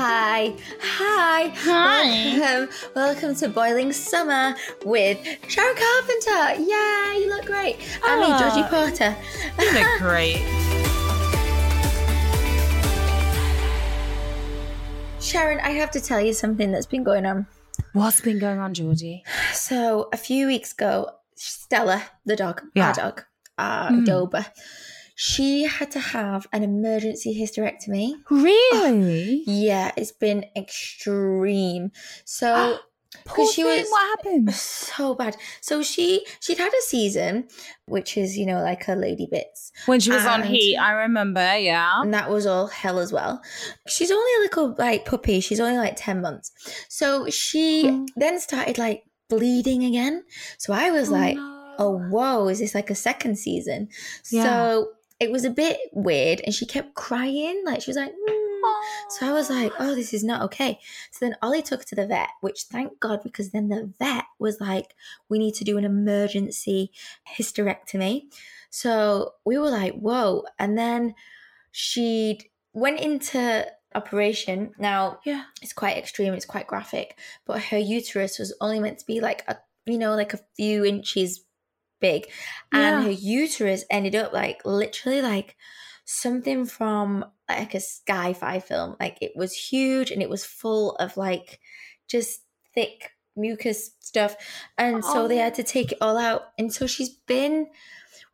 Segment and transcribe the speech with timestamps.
[0.00, 2.38] Hi, hi, Hi.
[2.38, 4.54] Welcome, welcome to Boiling Summer
[4.84, 5.18] with
[5.48, 6.62] Sharon Carpenter.
[6.62, 7.74] Yeah, you look great.
[8.06, 8.38] And me, Ah.
[8.38, 9.16] Georgie Porter.
[9.58, 10.38] You look great.
[15.20, 17.48] Sharon, I have to tell you something that's been going on.
[17.92, 19.24] What's been going on, Georgie?
[19.52, 22.86] So a few weeks ago, Stella, the dog, Yeah.
[22.88, 23.24] our dog,
[23.58, 24.06] uh, Mm.
[24.06, 24.46] Doba,
[25.20, 28.12] she had to have an emergency hysterectomy.
[28.30, 29.42] Really?
[29.48, 31.90] Yeah, it's been extreme.
[32.24, 32.78] So
[33.24, 34.54] Poor she thing, was- What happened?
[34.54, 35.36] so bad.
[35.60, 37.48] So she she'd had a season,
[37.86, 41.56] which is you know like her lady bits, When she was on Heat, I remember.
[41.58, 42.00] Yeah.
[42.02, 43.42] and that was all hell as well.
[43.88, 45.40] She's only a little like puppy.
[45.40, 46.52] She's only like ten months.
[46.88, 48.04] So she Hmm.
[48.16, 50.22] then started like bleeding again.
[50.58, 51.36] So I was like,
[51.80, 53.88] oh whoa, is this like a second season?
[54.30, 54.44] Yeah.
[54.44, 57.62] So it was a bit weird, and she kept crying.
[57.64, 58.12] Like she was like.
[58.12, 58.44] "Mm."
[59.10, 60.78] So I was like, oh, this is not okay.
[61.12, 64.24] So then Ollie took her to the vet, which thank God, because then the vet
[64.38, 64.94] was like,
[65.28, 66.90] we need to do an emergency
[67.36, 68.24] hysterectomy.
[68.68, 70.44] So we were like, whoa.
[70.58, 71.14] And then
[71.70, 72.40] she
[72.72, 74.72] went into operation.
[74.78, 75.44] Now, Yeah.
[75.62, 77.16] it's quite extreme, it's quite graphic,
[77.46, 79.56] but her uterus was only meant to be like a,
[79.86, 81.44] you know, like a few inches
[82.00, 82.26] big.
[82.72, 83.02] And Yeah.
[83.04, 85.56] her uterus ended up like literally like
[86.04, 88.96] something from like a sci-fi film.
[89.00, 91.60] Like it was huge and it was full of like
[92.08, 92.40] just
[92.74, 94.36] thick mucus stuff.
[94.76, 96.52] And so oh, they had to take it all out.
[96.58, 97.68] And so she's been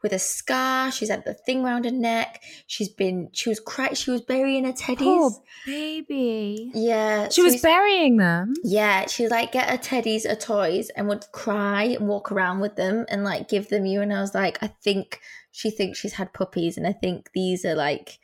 [0.04, 0.92] with a scar.
[0.92, 2.42] She's had the thing round her neck.
[2.68, 3.94] She's been she was crying.
[3.94, 4.98] She was burying her teddies.
[4.98, 5.30] Poor
[5.66, 6.70] baby.
[6.74, 7.30] Yeah.
[7.30, 8.52] She so was burying them.
[8.62, 12.76] yeah, she'd like get her teddies, her toys, and would cry and walk around with
[12.76, 14.02] them and like give them you.
[14.02, 15.20] And I was like, I think
[15.50, 18.18] she thinks she's had puppies, and I think these are like,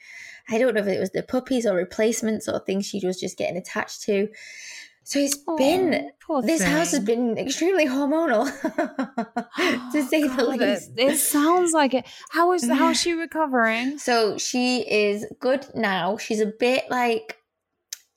[0.50, 3.38] I don't know if it was the puppies or replacements or things she was just
[3.38, 4.28] getting attached to.
[5.02, 8.44] So it's been Aw, poor this house has been extremely hormonal,
[9.92, 10.90] to say the least.
[10.96, 12.06] It, it sounds like it.
[12.30, 13.98] How is how is she recovering?
[13.98, 16.16] So she is good now.
[16.16, 17.36] She's a bit like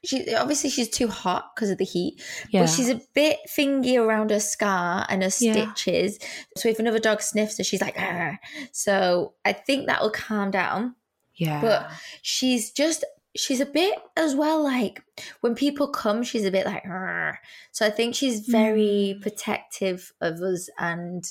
[0.06, 2.62] she obviously she's too hot because of the heat, yeah.
[2.62, 5.54] but she's a bit fingy around her scar and her Yeah.
[5.74, 6.20] stitches.
[6.58, 8.40] So if another dog sniffs her, she's like, "Arr."
[8.74, 10.96] so I think that will calm down.
[11.36, 11.62] yeah.
[11.62, 11.90] But
[12.22, 13.04] she's just
[13.36, 15.02] she's a bit as well like
[15.42, 17.40] when people come, she's a bit like, "Arr."
[17.72, 19.22] so I think she's very Mm.
[19.22, 21.24] protective of us and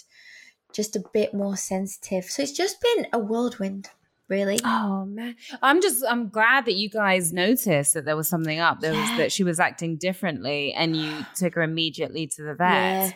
[0.73, 2.25] just a bit more sensitive.
[2.25, 3.91] So it's just been a whirlwind,
[4.29, 4.59] really.
[4.65, 8.81] Oh man, I'm just I'm glad that you guys noticed that there was something up.
[8.81, 13.15] There was that she was acting differently, and you took her immediately to the vet.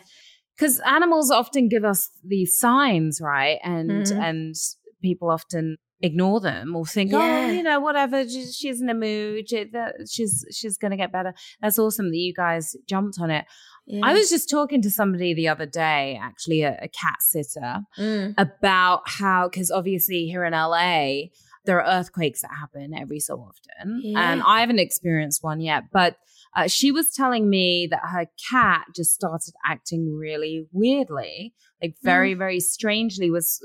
[0.55, 3.59] Because animals often give us these signs, right?
[3.63, 4.21] And Mhm.
[4.21, 4.55] and
[5.01, 7.47] people often ignore them or think, Yeah.
[7.47, 8.23] oh, you know, whatever.
[8.27, 9.49] She's, she's in a mood.
[9.49, 11.33] She, that, she's she's gonna get better.
[11.61, 13.45] That's awesome that you guys jumped on it.
[13.87, 14.01] Yeah.
[14.05, 18.33] I was just talking to somebody the other day, actually, a, a cat sitter, Mm.
[18.37, 21.29] about how because obviously here in LA
[21.65, 24.31] there are earthquakes that happen every so often, Yeah.
[24.31, 25.85] and I haven't experienced one yet.
[25.91, 26.17] But
[26.55, 32.33] uh, she was telling me that her cat just started acting really weirdly, like very
[32.35, 33.29] very strangely.
[33.31, 33.59] Was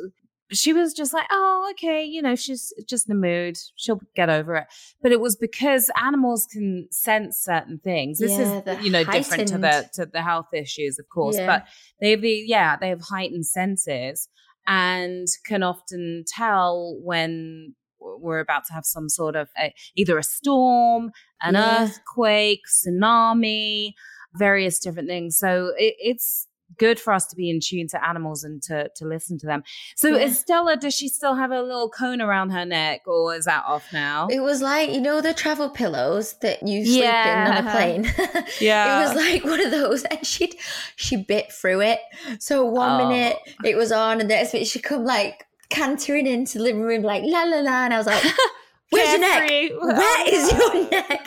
[0.52, 3.56] she was just like, oh, okay, you know, she's just in the mood.
[3.76, 4.66] She'll get over it.
[5.02, 8.18] But it was because animals can sense certain things.
[8.18, 11.36] This Yeah, is, you know, different to the to the health issues, of course.
[11.36, 11.46] Yeah.
[11.46, 11.64] But
[12.00, 14.28] they have the yeah, they have heightened senses
[14.66, 20.22] and can often tell when we're about to have some sort of a, either a
[20.22, 21.10] storm,
[21.40, 21.84] an Yeah.
[21.84, 23.92] earthquake, tsunami,
[24.34, 25.36] various different things.
[25.38, 26.46] So it, it's
[26.78, 29.62] good for us to be in tune to animals and to to listen to them.
[29.96, 30.24] So Yeah.
[30.24, 33.64] is Stella, does she still have a little cone around her neck or is that
[33.66, 34.28] off now?
[34.30, 38.04] It was like you know the travel pillows that you sleep in on a plane.
[38.60, 39.00] Yeah.
[39.02, 40.52] it was like one of those, and she
[40.96, 42.00] she bit through it.
[42.38, 43.08] So one Oh.
[43.08, 46.82] minute it was on, and the next minute she come like cantering into the living
[46.82, 48.22] room like la la la, and I was like,
[48.92, 49.50] "Where's your neck?
[49.80, 51.26] Where is your neck?"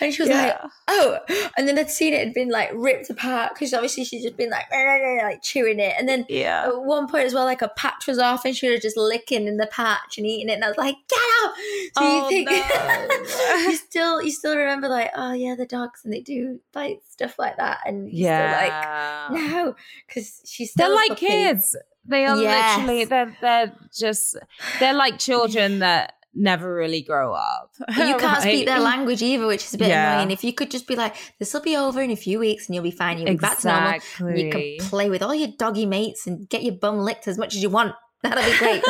[0.00, 0.42] And she was Yeah.
[0.62, 1.18] like, "Oh,"
[1.56, 4.50] and then I'd seen it had been like ripped apart because obviously she's just been
[4.50, 6.64] like like chewing it, and then Yeah.
[6.66, 9.46] at one point as well, like a patch was off and she was just licking
[9.46, 10.54] in the patch and eating it.
[10.54, 11.54] And I was like, get out.
[11.56, 13.56] So Oh, you think no.
[13.70, 17.38] you still you still remember like, oh yeah, the dogs and they do like stuff
[17.38, 17.78] like that.
[17.86, 19.28] And Yeah.
[19.30, 19.74] like, no,
[20.06, 21.26] because she's still They're like puppy.
[21.26, 21.76] kids.
[22.06, 22.78] They are Yes.
[22.78, 24.36] literally they're they're just
[24.78, 27.72] they're like children that never really grow up.
[27.96, 30.12] You can't speak their language either, which is a bit Yeah.
[30.14, 30.30] annoying.
[30.30, 32.74] If you could just be like, this will be over in a few weeks and
[32.74, 33.18] you'll be fine.
[33.18, 33.68] You'll be back to
[34.18, 34.36] normal.
[34.36, 37.54] You can play with all your doggy mates and get your bum licked as much
[37.54, 37.94] as you want.
[38.22, 38.82] That'll be great.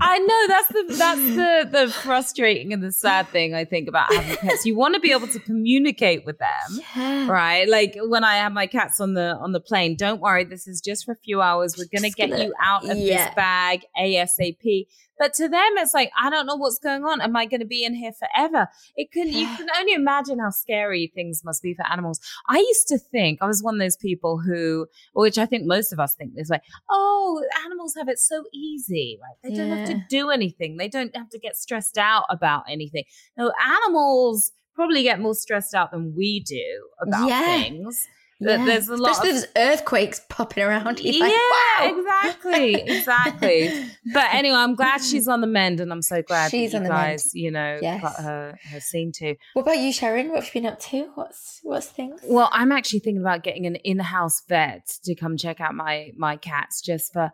[0.01, 4.13] I know that's the that's the the frustrating and the sad thing I think about
[4.13, 4.65] having pets.
[4.67, 6.81] You want to be able to communicate with them.
[6.97, 7.27] yeah.
[7.31, 7.69] Right.
[7.69, 10.81] Like when I have my cats on the on the plane, don't worry, this is
[10.81, 11.77] just for a few hours.
[11.79, 13.27] We're gonna Just get gonna- you out of yeah.
[13.27, 14.87] this bag ASAP.
[15.19, 17.21] But to them, it's like, I don't know what's going on.
[17.21, 18.69] Am I gonna be in here forever?
[18.97, 22.21] It can you can only imagine how scary things must be for animals.
[22.49, 25.93] I used to think I was one of those people who which I think most
[25.93, 29.37] of us think this way, oh, animals have it so easy, right?
[29.43, 30.77] They don't have to do anything.
[30.77, 33.05] They don't have to get stressed out about anything.
[33.37, 37.45] No, animals probably get more stressed out than we do about Yeah.
[37.45, 38.09] things.
[38.43, 41.01] Th- there's a lot Especially of- there's earthquakes popping around.
[41.01, 41.99] You're yeah, like, wow.
[41.99, 43.87] exactly, exactly.
[44.13, 46.89] But anyway, I'm glad she's on the mend, and I'm so glad She's on you
[46.89, 47.21] the mend.
[47.33, 48.03] you know, Yes.
[48.03, 49.37] got her her seen to.
[49.55, 50.29] What about you, Sharon?
[50.31, 51.11] What have you been up to?
[51.15, 52.21] What's what's things?
[52.25, 56.37] Well, I'm actually thinking about getting an in-house vet to come check out my my
[56.37, 57.31] cats just for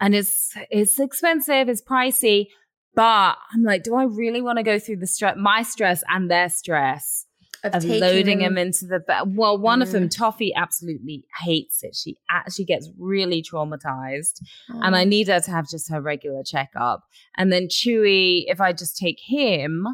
[0.00, 2.48] and it's it's expensive, it's pricey,
[2.94, 6.30] but I'm like, do I really want to go through the stress my stress and
[6.30, 7.26] their stress
[7.64, 9.36] of taking loading them- him into the bed?
[9.36, 10.16] Well, one of them, Mm.
[10.16, 11.94] Toffee, absolutely hates it.
[11.94, 14.98] She actually gets really traumatized and Oh.
[14.98, 17.04] I need her to have just her regular checkup.
[17.36, 19.86] And then Chewy, if I just take him,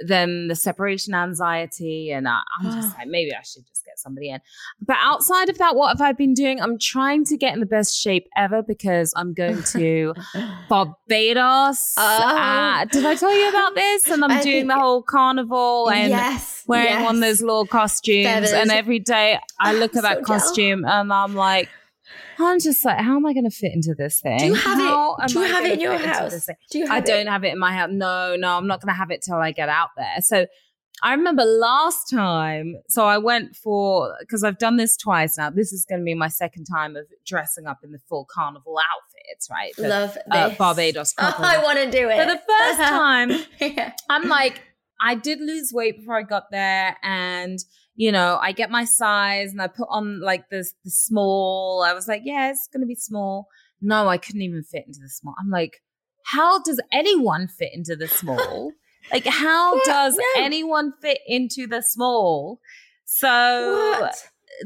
[0.00, 4.30] then the separation anxiety, and I, I'm just like, maybe I should just get somebody
[4.30, 4.40] in.
[4.84, 6.60] But outside of that, what have I been doing?
[6.60, 10.14] I'm trying to get in the best shape ever because I'm going to
[10.68, 11.94] Barbados.
[11.96, 12.36] Oh.
[12.36, 14.08] Uh, did I tell you about this?
[14.08, 17.04] And I'm I doing think- the whole carnival and yes, wearing yes.
[17.04, 18.26] one of those little costumes.
[18.26, 18.52] Feathers.
[18.52, 20.42] And every day I look I'm at so that jealous.
[20.44, 21.68] costume and I'm like,
[22.38, 24.38] I'm just like, how am I going to fit into this thing?
[24.38, 25.28] Do you have How it?
[25.28, 26.48] Do you I have it in your house?
[26.70, 27.06] Do you have I it?
[27.06, 27.90] don't have it in my house.
[27.92, 30.16] No, no, I'm not going to have it till I get out there.
[30.20, 30.46] So
[31.02, 35.50] I remember last time, so I went for, because I've done this twice now.
[35.50, 38.78] This is going to be my second time of dressing up in the full carnival
[38.78, 39.74] outfits, right?
[39.76, 40.50] The, Love uh.
[40.50, 41.34] Barbados Oh.
[41.38, 42.18] I want to do it.
[42.18, 43.30] For the first time,
[43.76, 43.92] yeah.
[44.08, 44.62] I'm like,
[45.00, 47.58] I did lose weight before I got there, and
[47.96, 51.82] you know, I get my size, and I put on like the the small.
[51.82, 53.48] I was like, yeah, it's gonna be small.
[53.80, 55.34] No, I couldn't even fit into the small.
[55.38, 55.82] I'm like,
[56.24, 58.72] how does anyone fit into the small?
[59.12, 59.84] like, how What?
[59.84, 60.24] does No.
[60.38, 62.60] anyone fit into the small?
[63.04, 64.14] So What?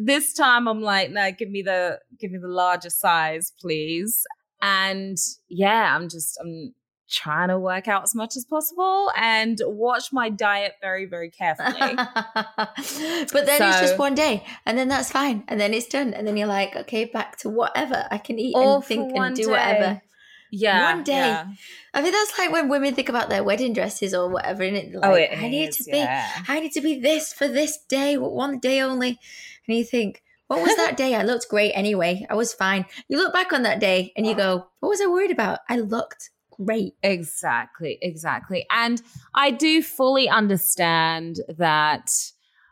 [0.03, 4.25] this time I'm like, no, give me the give me the larger size, please.
[4.63, 5.17] And
[5.49, 6.75] yeah, I'm just I'm
[7.11, 11.95] trying to work out as much as possible and watch my diet very, very carefully.
[11.97, 16.27] but then it's just one day, and then that's fine, and then it's done, and
[16.27, 19.51] then you're like, okay, back to whatever I can eat and think and do day.
[19.51, 20.03] whatever.
[20.51, 20.95] yeah.
[20.95, 21.15] One day.
[21.15, 21.47] yeah.
[21.95, 24.95] I mean, that's like when women think about their wedding dresses or whatever, and it
[24.95, 26.29] oh, like, oh, it I need is, to be, yeah.
[26.47, 29.19] I need to be this for this day, one day only,
[29.67, 30.23] and you think.
[30.49, 31.15] What was that day?
[31.15, 32.27] I looked great anyway.
[32.31, 32.87] I was fine.
[33.07, 35.59] You look back on that day and you go, What was I worried about?
[35.69, 36.31] I looked
[36.65, 36.95] great.
[37.03, 38.67] Exactly, exactly.
[38.71, 39.01] And
[39.35, 42.11] I do fully understand that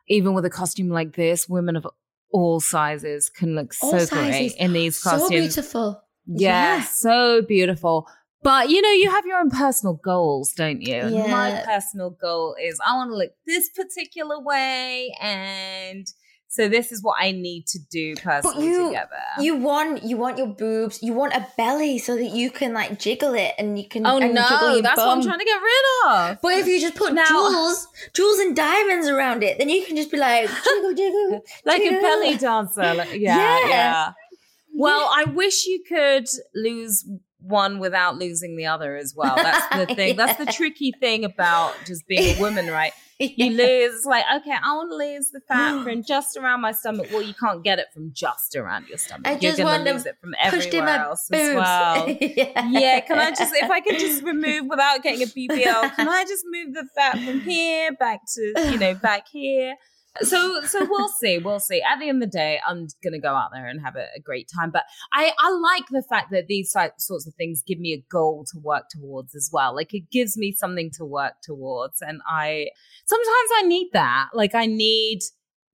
[0.09, 1.87] even with a costume like this, women of
[2.31, 5.28] all sizes can look All so great in these costumes.
[5.28, 6.02] So beautiful.
[6.26, 6.83] Yeah, Yeah.
[6.83, 8.09] so beautiful.
[8.43, 10.95] But you know, you have your own personal goals, don't you?
[10.95, 16.07] And My personal goal is I want to look this particular way, and
[16.49, 19.11] so this is what I need to do personally you- together.
[19.41, 22.99] You want you want your boobs, you want a belly so that you can like
[22.99, 24.33] jiggle it and you can oh no,
[24.81, 25.85] that's what I'm trying to get rid
[26.33, 26.38] of.
[26.41, 29.97] But if you just put Now- jewels, jewels and diamonds around it, then you can
[29.97, 31.45] just be like jiggle jiggle.
[31.65, 32.95] like a belly dancer.
[32.95, 33.69] Like, yeah, Yeah.
[33.69, 34.12] yeah.
[34.75, 37.05] Well, I wish you could lose
[37.41, 39.35] one without losing the other as well.
[39.37, 40.17] That's the thing.
[40.17, 42.93] That's the tricky thing about just being a woman, right?
[43.37, 47.08] You lose, like, okay, I want to lose the fat from just around my stomach.
[47.11, 49.26] Well, you can't get it from just around your stomach.
[49.26, 51.42] I You're just going want to lose it from everywhere else boobs.
[51.42, 52.08] as well.
[52.20, 52.68] yeah.
[52.68, 56.25] Yeah, can I just, if I could just remove without getting a BBL, can I
[56.25, 59.76] just move the fat from here back to, you know, back here?
[60.23, 61.82] So, so we'll see, we'll see.
[61.82, 64.20] At the end of the day, I'm gonna go out there and have a, a
[64.20, 64.70] great time.
[64.70, 68.44] But I, I like the fact that these sorts of things give me a goal
[68.52, 69.75] to work towards as well.
[69.75, 72.68] Like it gives me something to work towards, and I
[73.06, 74.28] sometimes I need that.
[74.35, 75.20] Like I need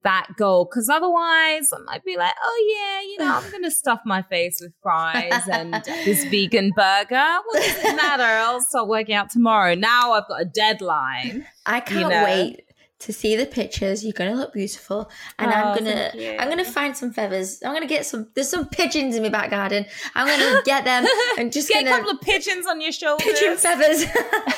[0.03, 4.01] that goal because otherwise I might be like, oh yeah, you know, I'm gonna stuff
[4.05, 7.37] my face with fries and this vegan burger.
[7.45, 8.23] What does it matter?
[8.23, 9.75] I'll start working out tomorrow.
[9.75, 11.47] Now I've got a deadline.
[11.65, 12.23] I can't know?
[12.23, 12.63] wait
[13.03, 14.03] to see the pictures.
[14.03, 16.11] You're gonna look beautiful, and Oh, I'm gonna.
[16.39, 17.61] I'm gonna find some feathers.
[17.63, 18.27] I'm gonna get some.
[18.33, 19.85] There's some pigeons in my back garden.
[20.15, 21.05] I'm gonna get them
[21.37, 23.25] and just Get a gonna couple of pigeons on your shoulders.
[23.25, 24.05] pigeon feathers.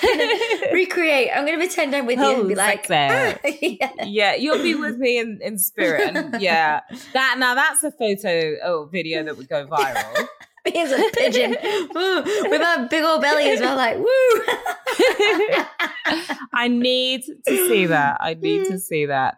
[0.03, 1.29] I'm recreate.
[1.33, 3.77] I'm gonna pretend I'm with you and be Oh, like, ah, sexy.
[3.81, 3.91] yeah.
[4.03, 6.15] yeah, you'll be with me in, in spirit.
[6.15, 6.81] And yeah,
[7.13, 10.27] that now that's a photo or video that would go viral.
[10.73, 13.75] me as a pigeon with a big old belly as well.
[13.75, 14.05] Like, woo.
[16.53, 18.17] I need to see that.
[18.19, 18.79] I need to mm.
[18.79, 19.37] see that.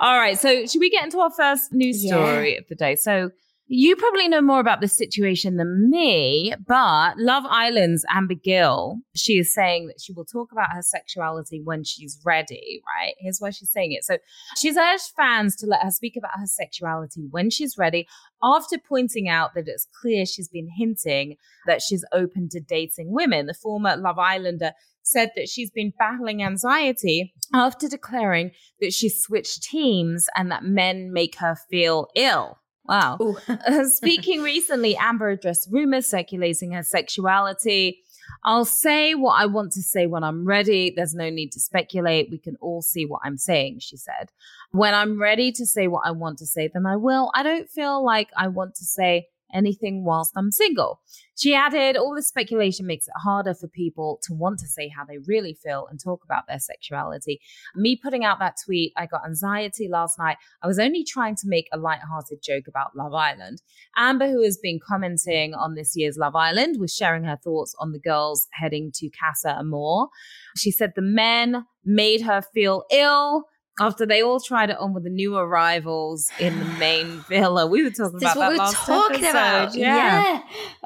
[0.00, 2.14] All right, so should we get into our first news Yeah.
[2.14, 2.96] story of the day?
[2.96, 3.30] So
[3.70, 9.34] you probably know more about this situation than me, but Love Island's Amber Gill, she
[9.34, 13.14] is saying that she will talk about her sexuality when she's ready, right?
[13.18, 14.04] Here's why she's saying it.
[14.04, 14.16] So
[14.56, 18.08] she's urged fans to let her speak about her sexuality when she's ready,
[18.42, 23.46] after pointing out that it's clear she's been hinting that she's open to dating women.
[23.46, 24.72] The former Love Islander
[25.02, 31.12] said that she's been battling anxiety after declaring that she switched teams and that men
[31.12, 32.58] make her feel ill.
[32.88, 33.36] Wow.
[33.84, 38.02] Speaking recently, Amber addressed rumors circulating her sexuality.
[38.44, 40.92] I'll say what I want to say when I'm ready.
[40.94, 42.30] There's no need to speculate.
[42.30, 44.30] We can all see what I'm saying, she said.
[44.70, 47.30] When I'm ready to say what I want to say, then I will.
[47.34, 51.00] I don't feel like I want to say anything whilst I'm single.
[51.36, 55.04] She added, all this speculation makes it harder for people to want to say how
[55.04, 57.40] they really feel and talk about their sexuality.
[57.76, 60.36] Me putting out that tweet, I got anxiety last night.
[60.62, 63.62] I was only trying to make a light-hearted joke about Love Island.
[63.96, 67.92] Amber, who has been commenting on this year's Love Island, was sharing her thoughts on
[67.92, 70.08] the girls heading to Casa Amor.
[70.56, 73.44] She said the men made her feel ill
[73.80, 77.66] after they all tried it on with the new arrivals in the main villa.
[77.66, 79.30] We were talking This about that we're last talking episode.
[79.30, 79.74] about.
[79.74, 80.40] Yeah.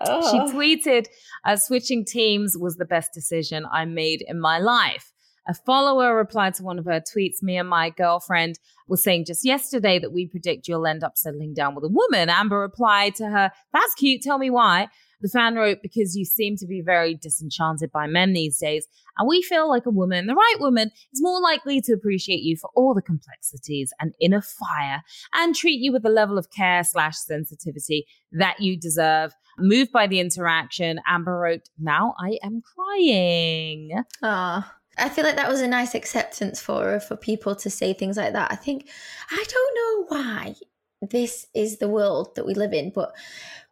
[0.06, 0.30] Oh.
[0.48, 1.06] She tweeted,
[1.44, 5.12] uh, switching teams was the best decision I made in my life.
[5.48, 7.42] A follower replied to one of her tweets.
[7.42, 11.52] Me and my girlfriend were saying just yesterday that we predict you'll end up settling
[11.52, 12.28] down with a woman.
[12.28, 14.22] Amber replied to her, That's cute.
[14.22, 14.88] Tell me why.
[15.20, 18.86] The fan wrote, Because you seem to be very disenchanted by men these days.
[19.18, 22.56] And we feel like a woman, the right woman, is more likely to appreciate you
[22.56, 25.02] for all the complexities and inner fire
[25.34, 29.32] and treat you with the level of care slash sensitivity that you deserve.
[29.58, 33.90] Moved by the interaction, Amber wrote, Now I am crying.
[34.22, 37.92] Ah, I feel like that was a nice acceptance for her, for people to say
[37.92, 38.52] things like that.
[38.52, 38.88] I think,
[39.30, 40.54] I don't know why
[41.00, 43.12] this is the world that we live in, but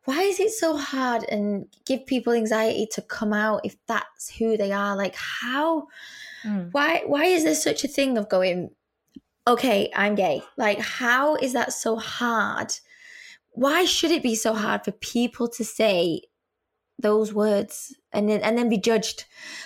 [0.05, 4.57] why is it so hard and give people anxiety to come out if that's who
[4.57, 4.97] they are?
[4.97, 5.89] Like, how,
[6.43, 6.69] hmm.
[6.73, 8.71] why, why is there such a thing of going,
[9.47, 10.43] okay, I'm gay?
[10.57, 12.73] Like, how is that so hard?
[13.51, 16.23] Why should it be so hard for people to say
[17.01, 19.25] those words and then and then be judged?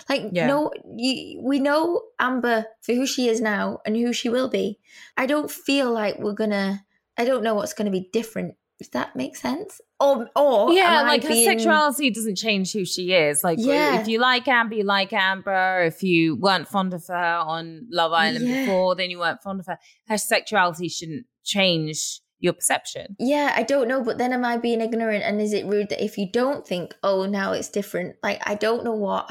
[0.08, 0.46] Like, Yeah.
[0.46, 4.78] no, you, we know Amber for who she is now and who she will be.
[5.16, 6.84] I don't feel like we're gonna.
[7.16, 8.54] I don't know what's gonna be different.
[8.80, 13.12] If that makes sense, or or yeah, like her being- sexuality doesn't change who she
[13.12, 13.44] is.
[13.44, 14.00] Like, Yeah.
[14.00, 15.84] if you like Amber, you like Amber.
[15.84, 17.14] If you weren't fond of her
[17.54, 18.64] on Love Island Yeah.
[18.66, 19.78] before, then you weren't fond of her.
[20.08, 23.16] Her sexuality shouldn't change your perception.
[23.18, 25.24] Yeah, I don't know, but then am I being ignorant?
[25.24, 28.16] And is it rude that if you don't think, oh, now it's different?
[28.22, 29.28] Like, I don't know what.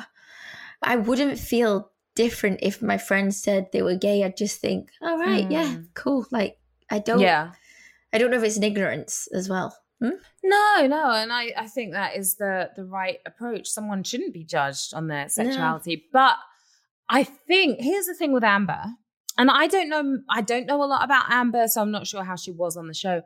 [0.82, 4.24] I wouldn't feel different if my friends said they were gay.
[4.24, 5.82] I'd just think, all right, yeah, Hmm.
[5.94, 6.26] cool.
[6.32, 6.58] Like,
[6.90, 7.20] I don't.
[7.22, 7.52] Yeah.
[8.12, 9.76] I don't know if it's an ignorance as well.
[10.02, 10.18] Hmm?
[10.44, 13.68] No, no, and I, I think that is the the right approach.
[13.70, 16.36] Someone shouldn't be judged on their sexuality, but
[17.10, 18.84] I think here's the thing with Amber,
[19.38, 22.24] and I don't know, I don't know a lot about Amber, so I'm not sure
[22.24, 23.22] how she was on the show.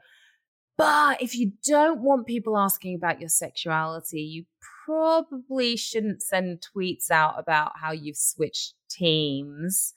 [0.77, 4.45] But if you don't want people asking about your sexuality, you
[4.85, 9.93] probably shouldn't send tweets out about how you've switched teams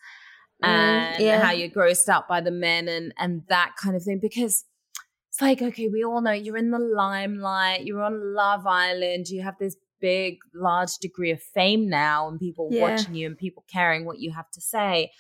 [0.62, 1.42] Mm, and yeah.
[1.42, 4.66] how you're grossed out by the men and and that kind of thing because
[5.30, 9.40] it's like, okay, we all know you're in the limelight, you're on Love Island, you
[9.40, 12.82] have this big, large degree of fame now, and people Yeah.
[12.82, 15.12] watching you and people caring what you have to say.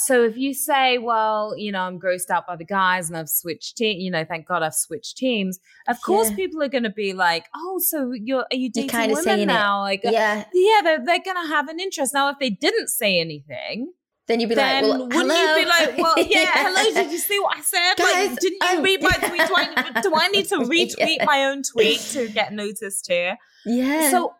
[0.00, 3.28] So if you say, well, you know, I'm grossed out by the guys and I've
[3.28, 5.58] switched team, you know, thank God I've switched teams.
[5.86, 6.36] Of course, Yeah.
[6.36, 9.40] people are going to be like, oh, so you're are you dating kinda women saying
[9.42, 9.46] it.
[9.46, 9.80] now?
[9.82, 10.44] Like, uh, Yeah.
[10.52, 12.28] yeah, they're they're going to have an interest now.
[12.30, 13.92] If they didn't say anything,
[14.28, 15.56] Then you'd be then like, well, wouldn't hello?
[15.56, 17.94] you be like, well, yeah, hello, did you see what I said?
[17.96, 19.48] Guys, like, didn't you um, read my tweet?
[19.48, 21.24] Do I, do I need to retweet Yeah.
[21.24, 23.38] my own tweet to get noticed here?
[23.64, 24.10] yeah.
[24.10, 24.34] So,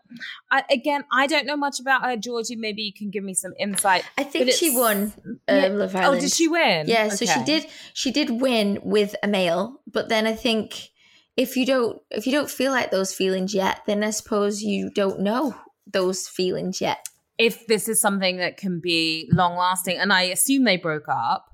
[0.50, 2.54] I, again, I don't know much about her, Georgie.
[2.56, 4.04] Maybe you can give me some insight.
[4.18, 5.12] I think she won
[5.48, 5.64] Yeah.
[5.66, 6.86] um, Love Oh, did she win?
[6.86, 7.66] Yeah, so she did.
[7.94, 10.90] She did win with a male, but then I think
[11.36, 14.90] if you don't if you don't feel like those feelings yet, then I suppose you
[14.90, 15.54] don't know
[15.86, 17.06] those feelings yet.
[17.38, 21.46] If this is something that can be long lasting, and I assume they broke up.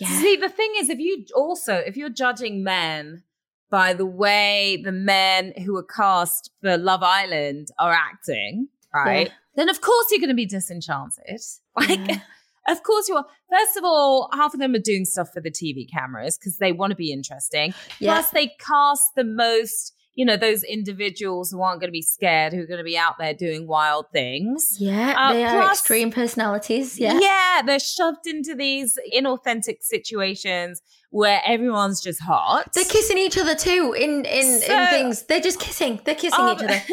[0.00, 0.08] Yeah.
[0.08, 3.22] See, the thing is, if you also, if you're judging men
[3.70, 9.26] by the way the men who are cast for Love Island are acting, right?
[9.26, 9.32] Yeah.
[9.56, 11.40] Then of course you're going to be disenchanted.
[11.76, 12.20] Like, Yeah.
[12.68, 13.26] of course you are.
[13.50, 16.72] First of all, half of them are doing stuff for the TV cameras because they
[16.72, 17.72] want to be interesting.
[17.98, 22.52] Plus, they cast the most, you know, those individuals who aren't going to be scared,
[22.52, 24.76] who are going to be out there doing wild things.
[24.80, 26.98] Yeah, Uh, they are plus- extreme personalities.
[26.98, 27.18] Yeah.
[27.20, 32.68] Yeah, they're shoved into these inauthentic situations where everyone's just hot.
[32.74, 35.22] They're kissing each other too in in, So- in things.
[35.22, 36.00] They're just kissing.
[36.04, 36.82] They're kissing Um, each other.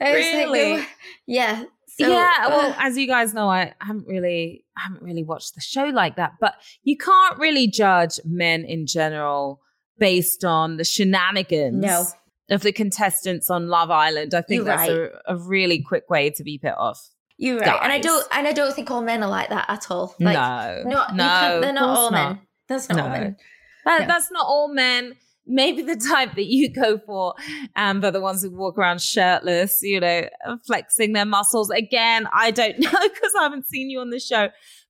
[0.00, 0.86] It's like, really?
[1.26, 1.64] yeah.
[1.98, 5.54] So, yeah, well, uh, as you guys know, I haven't really I haven't really watched
[5.56, 9.60] the show like that, but you can't really judge men in general
[9.98, 12.04] based on the shenanigans No.
[12.50, 14.34] Of the contestants on Love Island.
[14.34, 17.00] I think You're that's a, a really quick way to be put off.
[17.36, 19.90] you're right, and I don't and I don't think all men are like that at
[19.90, 20.14] all.
[20.18, 22.40] Like, no, not, no, they're not all men.
[22.68, 23.36] That's not all men.
[23.84, 24.06] That, No.
[24.06, 25.14] That's not all men.
[25.50, 29.78] Maybe the type that you go for, um, Amber, the ones who walk around shirtless,
[29.80, 30.28] you know,
[30.66, 31.70] flexing their muscles.
[31.70, 34.48] Again, I don't know because I haven't seen you on the show.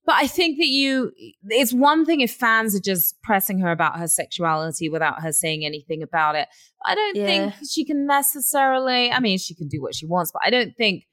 [0.09, 1.13] But I think that you,
[1.51, 5.67] it's one thing if fans are just pressing her about her sexuality without her saying
[5.67, 6.49] anything about it.
[6.83, 7.27] I don't Yeah.
[7.27, 10.75] think she can necessarily, I mean, she can do what she wants, but I don't
[10.79, 11.05] think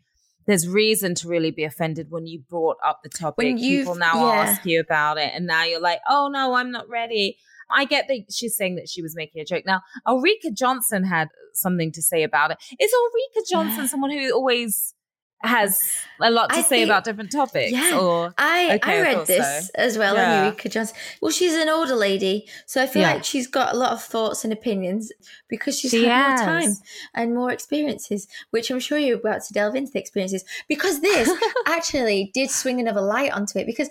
[0.47, 3.57] there's reason to really be offended when you brought up the topic.
[3.57, 4.43] People now yeah.
[4.43, 7.37] ask you about it, and now you're like, oh no, I'm not ready.
[7.69, 9.63] I get that she's saying that she was making a joke.
[9.65, 12.57] Now, Ulrika Jonsson had something to say about it.
[12.79, 14.94] Is Ulrika Jonsson someone who always
[15.41, 15.79] has
[16.21, 17.71] a lot to I say think- about different topics?
[17.71, 17.99] Yeah.
[17.99, 19.71] Or I Okay, I I read thought this so.
[19.75, 20.39] as well Yeah.
[20.39, 20.93] on Ulrika Jonsson.
[21.21, 23.13] Well, she's an older lady, so I feel Yeah.
[23.15, 25.11] like she's got a lot of thoughts and opinions
[25.47, 26.41] because she's She had has.
[26.41, 26.77] more time
[27.13, 30.43] and more experiences, which I'm sure you're about to delve into the experiences.
[30.67, 31.29] Because this
[31.67, 33.89] actually did swing another light onto it because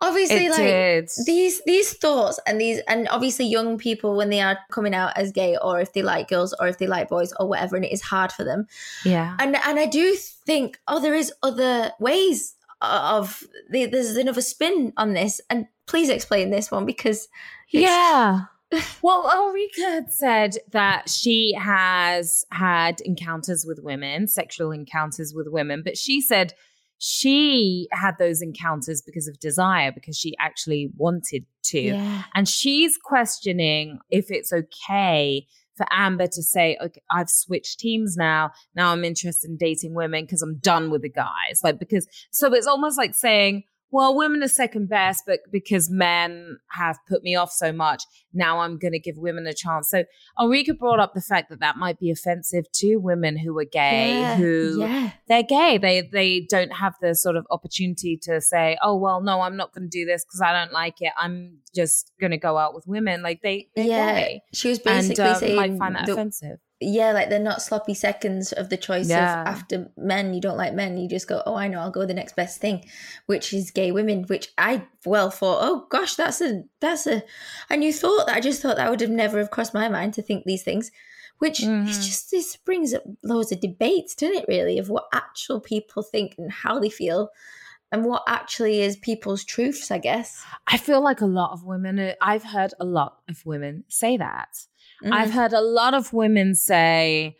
[0.00, 1.10] obviously it like did.
[1.24, 5.32] these these thoughts and these and obviously young people when they are coming out as
[5.32, 7.92] gay or if they like girls or if they like boys or whatever and it
[7.92, 8.66] is hard for them
[9.04, 9.36] yeah.
[9.38, 14.92] and and I do think oh there is other ways of the, there's another spin
[14.96, 17.28] on this and please explain this one because
[17.70, 18.40] Yeah.
[19.00, 25.82] Well, Ulrika had said that she has had encounters with women, sexual encounters with women,
[25.84, 26.52] but she said
[26.98, 31.80] she had those encounters because of desire, because she actually wanted to.
[31.80, 38.16] yeah And she's questioning if it's okay for Amber to say, okay, I've switched teams
[38.16, 38.50] now.
[38.74, 41.60] Now I'm interested in dating women because I'm done with the guys.
[41.62, 43.64] Like, because, so it's almost like saying,
[43.96, 48.02] well, women are second best, but because men have put me off so much,
[48.34, 49.88] now I'm going to give women a chance.
[49.88, 50.04] So
[50.38, 54.20] Ulrika brought up the fact that that might be offensive to women who are gay,
[54.20, 55.78] yeah, who yeah they're gay.
[55.78, 59.72] They they don't have the sort of opportunity to say, "Oh well, no, I'm not
[59.72, 61.14] going to do this because I don't like it.
[61.16, 64.78] I'm just going to go out with women." Like they they're yeah gay, she was
[64.78, 66.58] and basically uh, saying might find that that- offensive.
[66.80, 69.40] Yeah like they're not sloppy seconds of the choice Yeah.
[69.42, 72.04] of after men you don't like men you just go oh I know I'll go
[72.04, 72.84] the next best thing
[73.26, 77.22] which is gay women which I well thought oh gosh that's a that's a
[77.70, 80.12] a new thought that I just thought that would have never have crossed my mind
[80.14, 80.90] to think these things
[81.38, 81.88] which Mhm.
[81.88, 86.02] it's just this brings up loads of debates doesn't it really of what actual people
[86.02, 87.30] think and how they feel
[87.92, 92.12] and what actually is people's truths I guess I feel like a lot of women.
[92.20, 94.66] I've heard a lot of women say that.
[95.04, 95.34] I've Mm.
[95.34, 97.36] heard a lot of women say,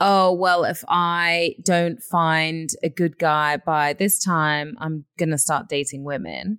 [0.00, 5.68] "Oh well, if I don't find a good guy by this time, I'm gonna start
[5.68, 6.58] dating women."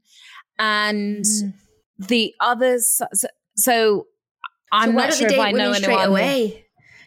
[0.60, 1.54] And Mm.
[2.00, 4.08] the others, so, so
[4.72, 6.66] I'm so not sure if I know women straight away?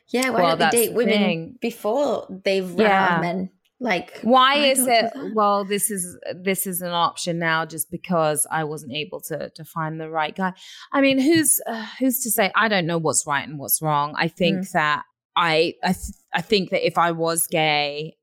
[0.08, 1.58] Yeah, why Well, don't they date the women thing.
[1.60, 3.18] before they've run Yeah.
[3.20, 3.50] men?
[3.82, 8.64] Like why is it well this is this is an option now just because I
[8.64, 10.52] wasn't able to to find the right guy.
[10.92, 14.14] I mean, who's uh, who's to say I don't know what's right and what's wrong.
[14.18, 14.72] I think Mm.
[14.72, 18.16] that I I th- I think that if I was gay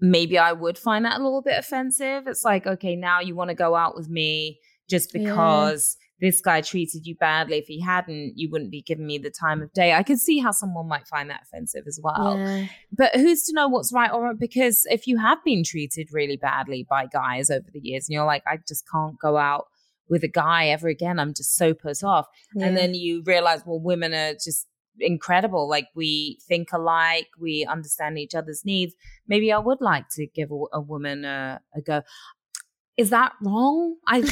[0.00, 2.26] maybe I would find that a little bit offensive.
[2.26, 5.32] It's like, okay, now you want to go out with me just Yeah.
[6.20, 7.58] This guy treated you badly.
[7.58, 9.92] If he hadn't, you wouldn't be giving me the time of day.
[9.92, 12.38] I could see how someone might find that offensive as well.
[12.38, 12.66] Yeah.
[12.90, 14.36] But who's to know what's right or wrong?
[14.40, 18.24] Because if you have been treated really badly by guys over the years and you're
[18.24, 19.66] like, I just can't go out
[20.08, 22.26] with a guy ever again, I'm just so put off.
[22.54, 22.66] Yeah.
[22.66, 24.66] And then you realize, well, women are just
[24.98, 25.68] incredible.
[25.68, 28.94] Like we think alike, we understand each other's needs.
[29.28, 32.02] Maybe I would like to give a, a woman a, a go.
[32.96, 33.96] Is that wrong?
[34.06, 34.22] I,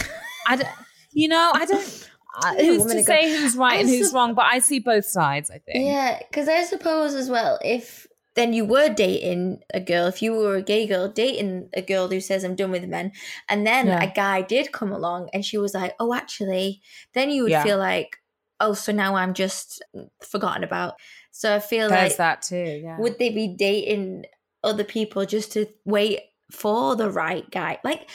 [0.47, 0.69] I, don't-
[1.15, 2.11] you know, I don't.
[2.37, 4.35] I, who's to say who's right I and who's sup- wrong?
[4.35, 5.51] But I see both sides.
[5.51, 5.87] I think.
[5.87, 10.33] Yeah, because I suppose as well, if then you were dating a girl, if you
[10.35, 13.13] were a gay girl dating a girl who says I'm done with men,
[13.49, 14.03] and then Yeah.
[14.03, 17.63] a guy did come along and she was like, oh, actually, then you would Yeah.
[17.63, 18.17] feel like,
[18.59, 19.81] oh, so now I'm just
[20.21, 20.95] forgotten about.
[21.31, 22.81] So I feel There's like, that too.
[22.83, 22.99] Yeah.
[22.99, 24.25] would they be dating
[24.65, 26.19] other people just to wait
[26.51, 27.79] for the right guy?
[27.85, 28.11] Like,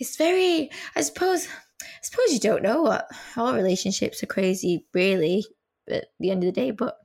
[0.00, 1.46] it's very, I suppose,
[1.82, 5.44] I suppose you don't know what all relationships are crazy, really,
[5.90, 6.70] at the end of the day.
[6.70, 6.96] But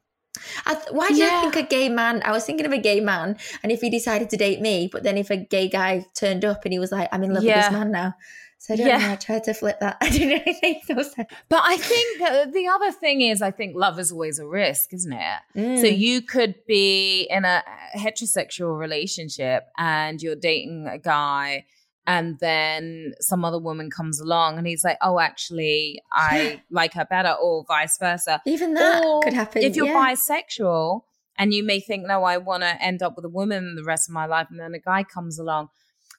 [0.65, 1.43] I th- why do Yeah.
[1.43, 2.21] you think a gay man?
[2.25, 5.03] I was thinking of a gay man, and if he decided to date me, but
[5.03, 7.53] then if a gay guy turned up and he was like, "I'm in love with
[7.55, 8.15] this man now,"
[8.57, 8.97] so I don't Yeah.
[8.97, 9.11] know.
[9.13, 9.95] I tried to flip that.
[10.01, 11.29] I didn't really no sense.
[11.47, 15.13] But I think the other thing is, I think love is always a risk, isn't
[15.13, 15.39] it?
[15.55, 15.97] So Mm.
[15.97, 17.63] you could be in a
[17.95, 21.65] heterosexual relationship and you're dating a guy,
[22.07, 27.05] and then some other woman comes along and he's like, "Oh, actually, I like her
[27.05, 28.41] better," or vice versa.
[28.45, 29.63] even that Or could happen.
[29.63, 30.13] If you're yeah.
[30.13, 31.01] bisexual
[31.37, 34.09] and you may think, "No, I want to end up with a woman the rest
[34.09, 35.69] of my life," and then a guy comes along.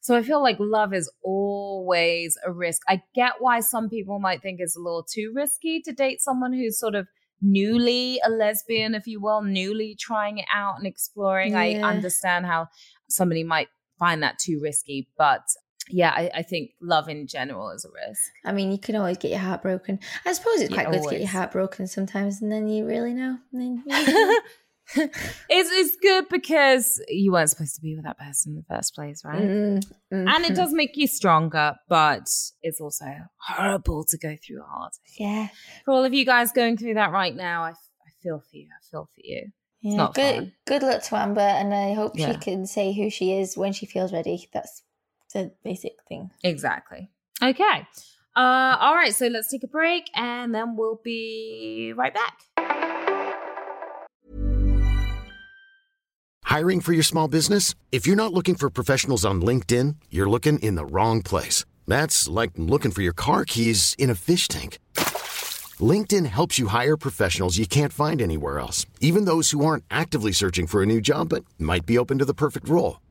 [0.00, 2.82] So I feel like love is always a risk.
[2.88, 6.52] I get why some people might think it's a little too risky to date someone
[6.52, 7.08] who's sort of
[7.42, 11.54] newly a lesbian, if you will, newly trying it out and exploring.
[11.54, 12.68] I understand how
[13.08, 13.68] somebody might
[13.98, 15.42] find that too risky, but
[15.88, 18.32] yeah, I, I think love in general is a risk.
[18.44, 20.00] I mean, you can always get your heart broken.
[20.24, 22.86] I suppose it's Yeah, quite good to get your heart broken sometimes, and then you
[22.86, 23.38] really know.
[23.52, 23.82] You-
[24.94, 25.10] it's
[25.48, 29.22] it's good because you weren't supposed to be with that person in the first place,
[29.24, 29.42] right?
[29.42, 32.28] Mm, And it does make you stronger, but
[32.62, 33.06] it's also
[33.38, 35.18] horrible to go through a heartache.
[35.18, 35.48] Yeah,
[35.84, 38.68] For all of you guys going through that right now, I, I feel for you.
[38.70, 39.50] I feel for you.
[39.80, 39.96] yeah.
[39.96, 40.52] not good, fun.
[40.66, 42.32] good luck to Amber, and I hope Yeah.
[42.32, 44.48] she can say who she is when she feels ready.
[44.52, 44.82] That's
[45.36, 46.30] the basic thing.
[46.42, 47.10] Exactly.
[47.42, 47.86] Okay.
[48.34, 49.14] Uh, all right.
[49.14, 52.38] So let's take a break and then we'll be right back.
[56.44, 57.74] Hiring for your small business?
[57.92, 61.64] If you're not looking for professionals on LinkedIn, you're looking in the wrong place.
[61.86, 64.78] That's like looking for your car keys in a fish tank.
[65.92, 70.32] LinkedIn helps you hire professionals you can't find anywhere else, even those who aren't actively
[70.32, 73.00] searching for a new job but might be open to the perfect role.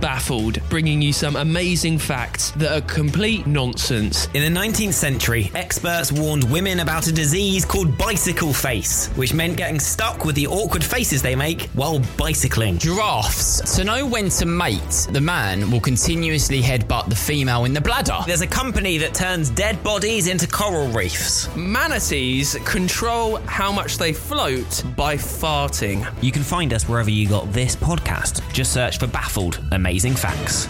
[0.00, 4.26] Baffled, bringing you some amazing facts that are complete nonsense.
[4.34, 9.56] In the 19th century, experts warned women about a disease called bicycle face, which meant
[9.56, 12.78] getting stuck with the awkward faces they make while bicycling.
[12.78, 13.76] Giraffes.
[13.76, 18.18] To know when to mate, the man will continuously headbutt the female in the bladder.
[18.26, 21.54] There's a company that turns dead bodies into coral reefs.
[21.56, 26.06] Manatees control how much they float by farting.
[26.22, 28.42] You can find us wherever you got this podcast.
[28.52, 30.68] Just search for Baffled Amazing Facts.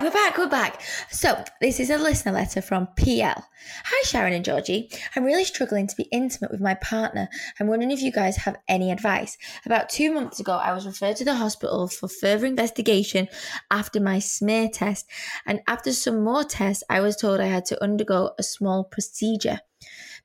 [0.00, 0.80] We're back, we're back.
[1.10, 3.44] So, this is a listener letter from PL.
[3.84, 4.88] Hi, Sharon and Georgie.
[5.16, 7.28] I'm really struggling to be intimate with my partner.
[7.58, 9.36] I'm wondering if you guys have any advice.
[9.66, 13.26] About two months ago, I was referred to the hospital for further investigation
[13.72, 15.10] after my smear test.
[15.46, 19.58] And after some more tests, I was told I had to undergo a small procedure.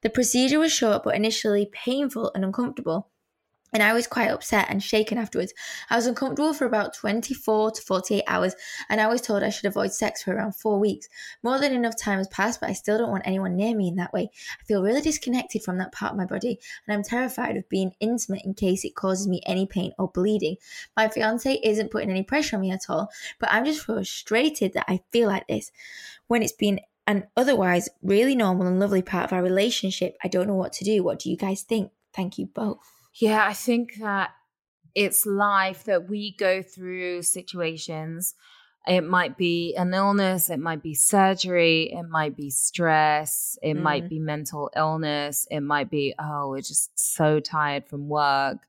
[0.04, 3.10] The procedure was short but initially painful and uncomfortable
[3.76, 5.54] and I was quite upset and shaken afterwards.
[5.90, 8.56] I was uncomfortable for about 24 to 48 hours,
[8.88, 11.10] and I was told I should avoid sex for around four weeks.
[11.44, 13.98] More than enough time has passed, but I still don't want anyone near me in
[13.98, 14.30] that way.
[14.32, 16.58] I feel really disconnected from that part of my body,
[16.88, 20.56] and I'm terrified of being intimate in case it causes me any pain or bleeding.
[20.96, 23.10] My fiance isn't putting any pressure on me at all,
[23.42, 25.74] but I'm just frustrated that I feel like this
[26.28, 30.16] when it's been an otherwise really normal and lovely part of our relationship.
[30.24, 31.04] I don't know what to do.
[31.04, 31.92] What do you guys think?
[32.14, 32.95] Thank you both.
[33.20, 34.32] Yeah, I think that
[34.94, 38.34] it's life that we go through situations.
[38.88, 43.82] It might be an illness, it might be surgery, it might be stress, it mm.
[43.82, 48.60] might be mental illness, it might be, oh, we're just so tired from work.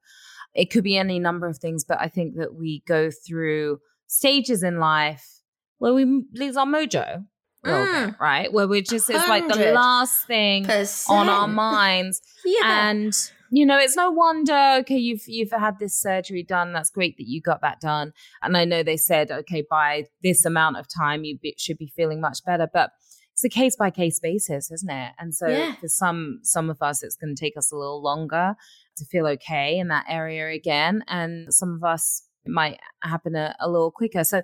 [0.54, 4.62] It could be any number of things, but I think that we go through stages
[4.62, 5.42] in life
[5.78, 7.26] where we lose our mojo.
[7.62, 8.06] Mm.
[8.06, 8.50] Bit, right?
[8.50, 10.66] Where we're just, it's like the last thing
[11.10, 12.22] on our minds.
[12.42, 12.88] yeah.
[12.88, 13.12] And
[13.50, 14.76] you know, it's no wonder.
[14.80, 16.72] Okay, you've you've had this surgery done.
[16.72, 18.12] That's great that you got that done.
[18.42, 21.92] And I know they said, okay, by this amount of time, you be, should be
[21.94, 22.68] feeling much better.
[22.72, 22.90] But
[23.32, 25.12] it's a case by case basis, isn't it?
[25.18, 25.74] And so yeah.
[25.74, 28.54] for some some of us, it's going to take us a little longer
[28.96, 33.54] to feel okay in that area again, and some of us it might happen a,
[33.60, 34.24] a little quicker.
[34.24, 34.42] So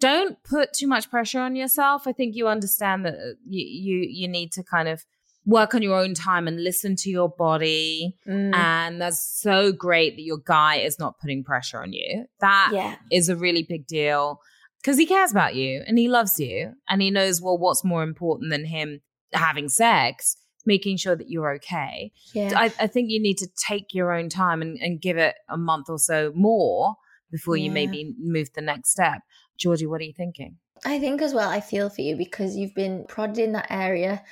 [0.00, 2.06] don't put too much pressure on yourself.
[2.06, 5.04] I think you understand that uh, you you you need to kind of
[5.46, 8.16] work on your own time and listen to your body.
[8.28, 8.54] Mm.
[8.54, 12.26] And that's so great that your guy is not putting pressure on you.
[12.40, 12.96] That yeah.
[13.10, 14.40] is a really big deal
[14.82, 18.02] because he cares about you and he loves you and he knows, well, what's more
[18.02, 19.00] important than him
[19.32, 20.36] having sex?
[20.66, 22.10] Making sure that you're okay.
[22.34, 22.52] Yeah.
[22.56, 25.56] I, I think you need to take your own time and, and give it a
[25.56, 26.96] month or so more
[27.30, 27.66] before yeah.
[27.66, 29.20] you maybe move the next step.
[29.56, 30.56] Georgie, what are you thinking?
[30.84, 34.22] I think as well, I feel for you because you've been prodded in that area.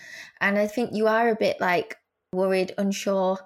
[0.41, 1.97] And I think you are a bit like
[2.33, 3.39] worried, unsure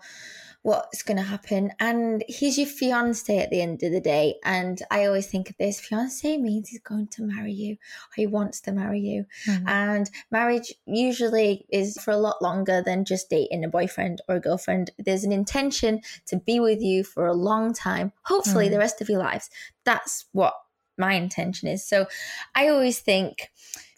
[0.62, 1.70] what's going to happen.
[1.78, 4.34] And he's your fiance at the end of the day.
[4.44, 8.26] And I always think of this fiance means he's going to marry you or he
[8.26, 9.24] wants to marry you.
[9.46, 9.68] Mm-hmm.
[9.68, 14.40] And marriage usually is for a lot longer than just dating a boyfriend or a
[14.40, 14.90] girlfriend.
[14.98, 18.74] There's an intention to be with you for a long time, hopefully mm-hmm.
[18.74, 19.48] the rest of your lives.
[19.84, 20.54] That's what
[20.98, 21.84] my intention is.
[21.84, 22.06] So
[22.54, 23.50] I always think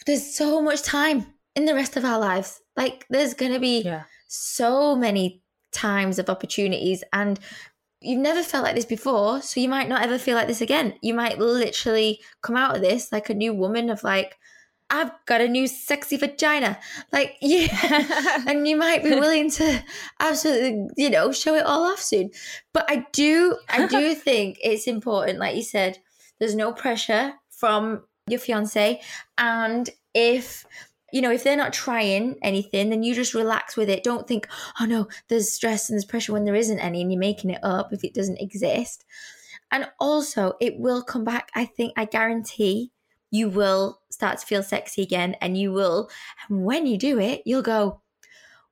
[0.06, 2.60] there's so much time in the rest of our lives.
[2.76, 4.04] Like there's going to be yeah.
[4.28, 7.38] so many times of opportunities and
[8.00, 10.94] you've never felt like this before, so you might not ever feel like this again.
[11.02, 14.38] You might literally come out of this like a new woman of like
[14.90, 16.78] I've got a new sexy vagina.
[17.12, 18.42] Like, yeah.
[18.46, 19.82] and you might be willing to
[20.18, 22.30] absolutely, you know, show it all off soon.
[22.72, 25.98] But I do, I do think it's important, like you said,
[26.40, 29.00] there's no pressure from your fiance.
[29.38, 30.66] And if
[31.12, 34.04] you know, if they're not trying anything, then you just relax with it.
[34.04, 34.48] Don't think,
[34.80, 37.60] oh no, there's stress and there's pressure when there isn't any and you're making it
[37.62, 39.04] up if it doesn't exist.
[39.72, 41.50] And also, it will come back.
[41.54, 42.92] I think, I guarantee
[43.30, 46.10] you will start to feel sexy again and you will.
[46.48, 48.00] And when you do it, you'll go,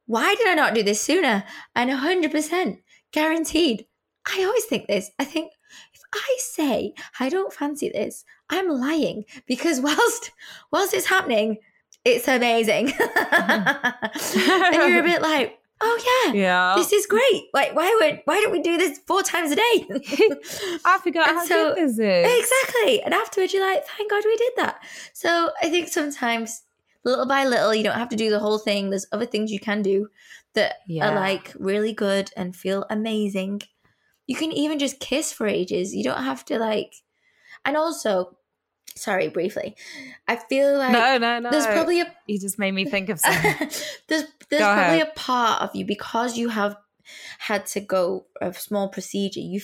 [0.06, 1.44] why did I not do this sooner?
[1.74, 2.78] And 100%
[3.12, 3.86] guaranteed.
[4.26, 5.10] I always think this.
[5.18, 5.52] I think,
[6.14, 10.30] I say I don't fancy this, I'm lying because whilst
[10.70, 11.58] whilst it's happening,
[12.04, 12.92] it's amazing.
[13.16, 17.48] and you're a bit like, oh yeah, yeah, this is great.
[17.52, 19.88] Like why would why don't we do this four times a day?
[20.84, 21.98] I forgot how so, good this is.
[21.98, 23.02] Exactly.
[23.02, 24.82] And afterwards you're like, thank God we did that.
[25.12, 26.62] So I think sometimes
[27.04, 28.90] little by little, you don't have to do the whole thing.
[28.90, 30.08] There's other things you can do
[30.54, 31.10] that yeah.
[31.10, 33.62] are like really good and feel amazing
[34.28, 35.92] you can even just kiss for ages.
[35.92, 36.94] You don't have to like.
[37.64, 38.36] And also,
[38.94, 39.74] sorry, briefly,
[40.28, 41.50] I feel like no, no, no.
[41.50, 42.14] There's probably a.
[42.26, 43.56] You just made me think of something.
[44.08, 45.08] there's there's go probably ahead.
[45.08, 46.76] a part of you because you have
[47.38, 49.40] had to go a small procedure.
[49.40, 49.60] You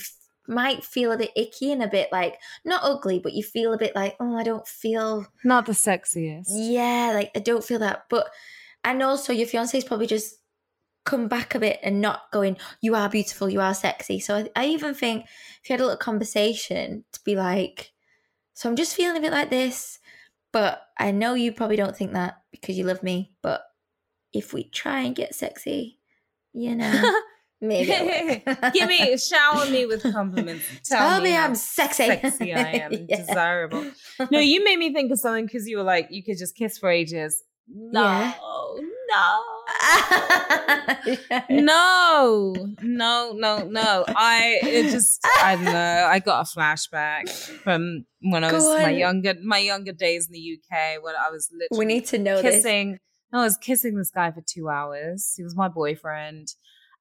[0.48, 3.78] might feel a bit icky and a bit like not ugly, but you feel a
[3.78, 6.46] bit like, oh, I don't feel Not the sexiest.
[6.50, 8.04] yeah, like I don't feel that.
[8.10, 8.28] But
[8.82, 10.36] and also your fiance is probably just
[11.04, 14.18] come back a bit and not going, you are beautiful, you are sexy.
[14.20, 15.24] So I, I even think
[15.62, 17.92] if you had a little conversation to be like,
[18.54, 19.98] so I'm just feeling a bit like this,
[20.52, 23.32] but I know you probably don't think that because you love me.
[23.42, 23.62] But
[24.32, 25.98] if we try and get sexy,
[26.52, 27.20] you know,
[27.60, 27.90] maybe.
[28.72, 30.64] Give me shower me with compliments.
[30.88, 32.06] Tell, Tell me how I'm sexy.
[32.06, 33.16] Sexy I am, Yeah.
[33.16, 33.90] desirable.
[34.30, 36.78] No, you made me think of something because you were like, you could just kiss
[36.78, 37.42] for ages.
[37.68, 38.32] No, Yeah.
[39.14, 39.42] No.
[41.50, 44.04] no, no, no, no.
[44.08, 46.08] I it just I don't know.
[46.10, 47.28] I got a flashback
[47.62, 51.50] from when I was my younger my younger days in the UK when I was
[51.52, 52.56] literally we need to know this.
[52.56, 52.98] kissing.
[53.32, 55.34] I was kissing this guy for two hours.
[55.36, 56.54] He was my boyfriend,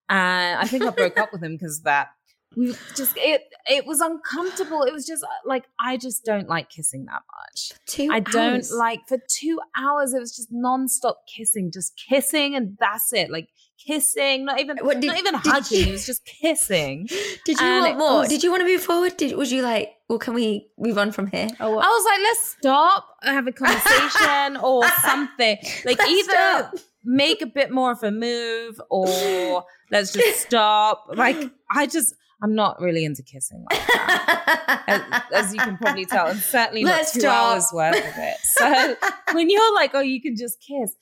[0.09, 2.09] and I think I broke up with him because that.
[2.55, 4.83] We just it it was uncomfortable.
[4.83, 7.71] It was just uh, like I just don't like kissing that much.
[7.85, 10.13] Two I don't like for two hours.
[10.13, 13.29] It was just nonstop kissing, just kissing, and that's it.
[13.31, 13.49] Like
[13.85, 15.79] kissing, not even What, did- not even hugging.
[15.79, 17.07] you- It was just kissing.
[17.45, 18.19] Did you and want more?
[18.19, 19.17] was- Did you want to move forward?
[19.17, 21.47] Did was you like, well, can we move on from here?
[21.59, 21.85] Or what?
[21.85, 25.57] I was like, let's stop, have a conversation or something.
[25.85, 26.75] Like Let's either stop.
[27.03, 31.07] make a bit more of a move or let's just stop.
[31.15, 31.37] Like
[31.69, 34.83] I just I'm not really into kissing like that.
[34.87, 35.01] As,
[35.45, 37.53] as you can probably tell, and certainly not Let's two stop.
[37.53, 38.37] hours worth of it.
[38.57, 38.95] So
[39.33, 40.93] when you're like, oh, you can just kiss.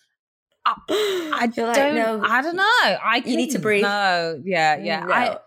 [0.63, 1.95] I, I like, don't.
[1.95, 2.63] no, I don't know.
[2.63, 3.81] I you need to breathe.
[3.81, 5.05] No, yeah, yeah.
[5.09, 5.37] I,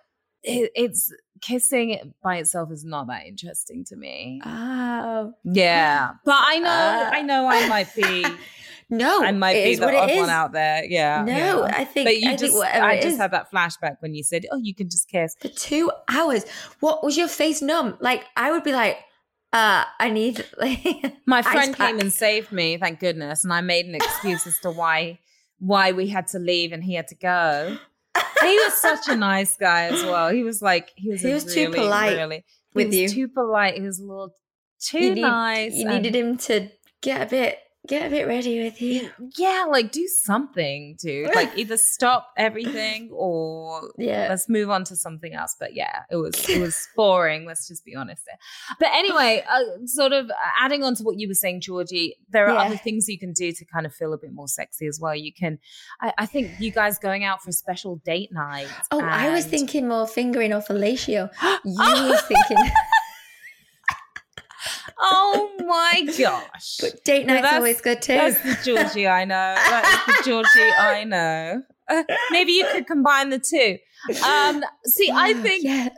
[0.43, 4.41] it, it's kissing by itself is not that interesting to me.
[4.45, 8.25] Oh Yeah, but I know, Uh, I know, I might be,
[8.91, 9.23] no!
[9.23, 10.85] I might be the odd one out there.
[10.85, 11.33] Yeah, No,
[11.67, 11.73] yeah.
[11.77, 12.07] I think.
[12.07, 14.75] But you I just, think I just had that flashback when you said, "Oh, you
[14.75, 16.45] can just kiss." for two hours.
[16.81, 17.97] What was your face numb?
[18.01, 18.99] Like I would be like,
[19.53, 23.87] uh, I need like My friend came and saved me, thank goodness, and I made
[23.87, 25.19] an excuse as to why
[25.59, 27.77] why we had to leave and he had to go.
[28.43, 30.29] he was such a nice guy as well.
[30.31, 32.45] He was like, he was, He was too polite really, he
[32.75, 33.09] with was you.
[33.09, 33.75] Too polite.
[33.75, 34.35] He was a little
[34.81, 35.75] too You need- nice.
[35.75, 36.69] You and- needed him to
[37.01, 39.11] get a bit get a bit ready with you.
[39.37, 41.35] yeah, like do something, dude.
[41.35, 44.29] Like either stop everything or Yeah.
[44.31, 45.55] let's move on to something else.
[45.59, 47.45] But yeah, it was it was boring.
[47.47, 48.39] Let's just be honest there.
[48.81, 52.55] But anyway, uh, sort of adding on to what you were saying, Georgie, there are
[52.55, 52.63] Yeah.
[52.63, 55.15] other things you can do to kind of feel a bit more sexy as well.
[55.15, 55.59] You can,
[56.01, 58.69] I, I think, you guys going out for a special date night.
[58.91, 61.31] Oh, I was thinking more fingering or fellatio.
[61.65, 62.57] You were thinking,
[64.99, 66.77] Oh my gosh.
[66.81, 68.15] but date night's that's- always good too.
[68.15, 69.55] That's the Georgie I know.
[69.57, 71.63] That's the Georgie I know.
[71.89, 73.77] Uh, maybe you could combine the two.
[74.27, 75.65] Um, see, I Oh, think.
[75.65, 75.91] yes.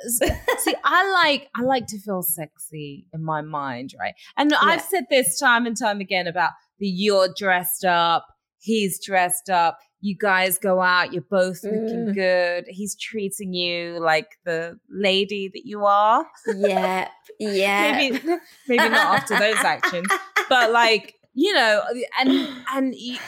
[0.58, 4.14] See, I like I like to feel sexy in my mind, right?
[4.36, 8.26] And I've said this time and time again about the you're dressed up,
[8.66, 9.78] he's dressed up.
[10.00, 12.14] You guys go out, you're both looking Mm.
[12.14, 12.64] good.
[12.68, 16.26] He's treating you like the lady that you are.
[16.54, 17.08] yeah,
[17.40, 17.92] yeah.
[17.96, 18.20] Maybe
[18.68, 20.08] maybe not after those actions,
[20.48, 21.82] but like you know
[22.18, 22.30] and
[22.74, 23.18] and you,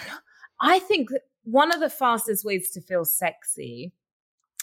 [0.60, 1.10] i think
[1.44, 3.92] one of the fastest ways to feel sexy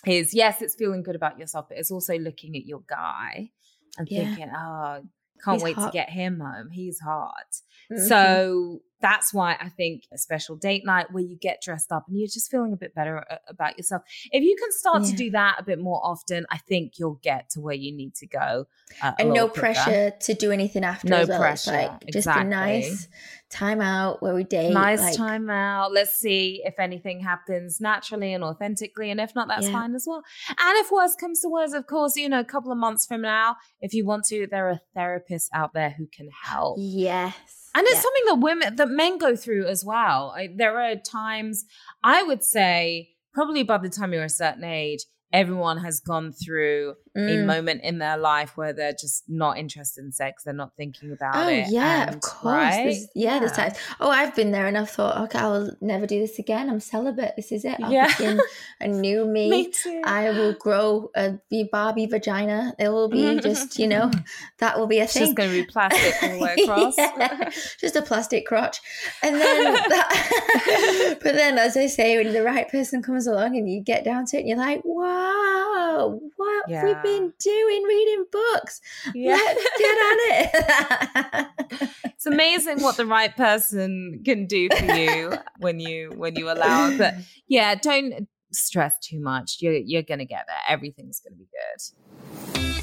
[0.07, 3.51] is yes it's feeling good about yourself but it's also looking at your guy
[3.99, 4.23] and Yeah.
[4.23, 5.01] thinking oh
[5.43, 7.51] can't He's wait to get him home he's hot
[7.91, 8.07] Mhm.
[8.07, 12.17] so that's why I think a special date night where you get dressed up and
[12.17, 14.01] you're just feeling a bit better about yourself.
[14.31, 17.49] If you can start to do that a bit more often, I think you'll get
[17.51, 18.67] to where you need to go.
[19.01, 19.59] uh, and no quicker.
[19.73, 21.09] pressure to do anything after.
[21.09, 21.43] No as well.
[21.43, 23.07] It's pressure, like just a nice
[23.49, 24.73] time out where we date.
[24.73, 25.91] nice like, time out.
[25.91, 29.11] Let's see if anything happens naturally and authentically.
[29.11, 29.73] And if not, that's Yeah.
[29.73, 30.23] fine as well.
[30.49, 33.21] And if worse comes to worse, of course, you know, a couple of months from
[33.21, 36.77] now, if you want to, there are therapists out there who can help.
[36.79, 37.64] Yes.
[37.75, 38.01] And it's Yeah.
[38.01, 40.33] something that women, that men go through as well.
[40.35, 41.65] I, there are times,
[42.03, 45.01] I would say, probably by the time you're a certain age,
[45.33, 47.45] everyone has gone through a Mm.
[47.45, 50.43] moment in their life where they're just not interested in sex.
[50.43, 51.67] They're not thinking about Oh it.
[51.69, 52.53] yeah, and- of course.
[52.53, 52.83] right?
[52.83, 53.77] There's- yeah, there's times.
[54.01, 56.69] Oh, I've been there and I've thought, okay, I will never do this again.
[56.69, 57.33] I'm celibate.
[57.37, 57.75] This is it.
[57.81, 58.07] I'll Yeah.
[58.17, 58.41] begin
[58.81, 59.49] a new me.
[59.49, 60.01] Me too.
[60.03, 62.73] I will grow a be Barbie vagina.
[62.77, 64.11] It will be just, you know,
[64.59, 65.23] that will be a It's thing.
[65.23, 66.97] just going to be plastic all the way across.
[66.97, 67.49] Yeah,
[67.79, 68.79] just a plastic crotch.
[69.23, 73.69] And then, that, but then, as I say, when the right person comes along and
[73.71, 76.81] you get down to it, and you're like, wow, what Yeah.
[77.05, 77.83] Been doing?
[77.83, 78.81] Reading books.
[79.13, 79.33] Yeah.
[79.33, 81.89] Let's get on it.
[82.05, 86.89] it's amazing what the right person can do for you when you when you allow
[86.89, 86.97] it.
[86.97, 87.15] But
[87.47, 89.57] yeah, don't stress too much.
[89.59, 90.57] You're you're gonna get there.
[90.67, 92.74] Everything's gonna be good.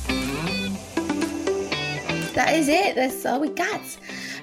[2.35, 2.95] That is it.
[2.95, 3.81] That's all we got.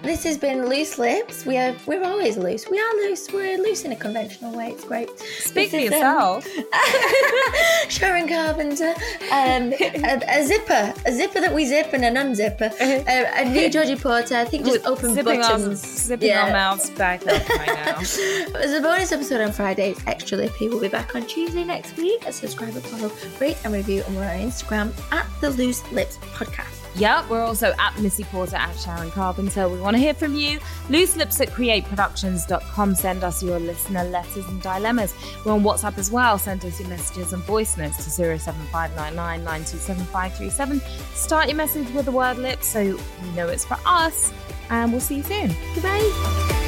[0.04, 1.46] This has been Loose Lips.
[1.46, 2.70] We are we're always loose.
[2.70, 3.32] We are loose.
[3.34, 4.70] We're loose in a conventional way.
[4.70, 5.10] It's great.
[5.20, 6.48] Speak for This is, um, yourself.
[7.90, 8.94] Sharon Carpenter,
[9.32, 13.70] um, a, a zipper, a zipper that we zip and an unzipper, uh, a new
[13.70, 14.36] Georgie Porter.
[14.36, 15.80] I think just open zipping our, buttons.
[15.82, 17.98] zipping our mouths back up right now.
[18.54, 19.92] There's a bonus episode on Friday.
[19.92, 20.70] It's extra lippy.
[20.70, 22.24] We'll be back on Tuesday next week.
[22.32, 23.12] Subscribe, and follow,
[23.42, 26.79] rate, and review, and we're on Instagram at the Loose Lips Podcast.
[26.96, 29.70] Yep, we're also at Missy Porter at Sharon Carpenter.
[29.70, 30.60] We want to hear from you.
[30.90, 32.96] Loose lips at createproductions.com.
[32.96, 35.14] Send us your listener letters and dilemmas.
[35.46, 36.38] We're on WhatsApp as well.
[36.38, 40.82] Send us your messages and voice notes to 07599
[41.14, 43.00] Start your message with the word lips so you
[43.36, 44.32] know it's for us.
[44.70, 45.52] And we'll see you soon.
[45.74, 46.68] Goodbye.